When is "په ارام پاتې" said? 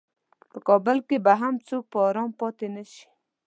1.91-2.67